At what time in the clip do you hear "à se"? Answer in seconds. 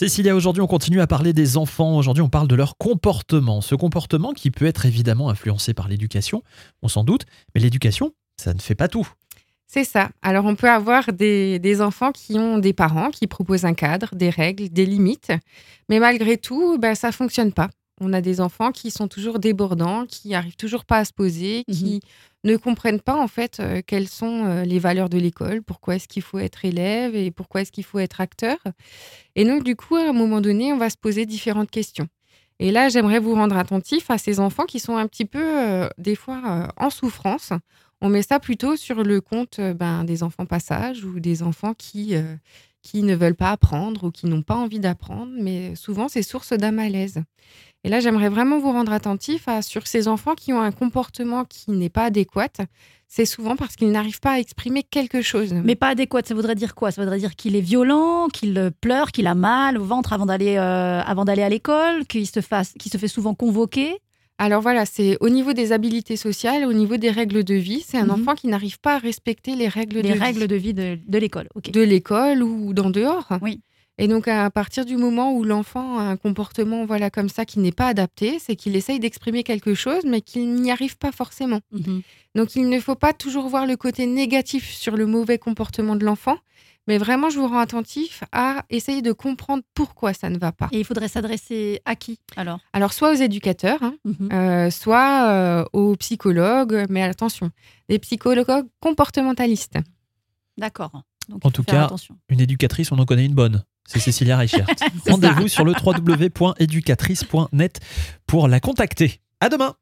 20.96-21.12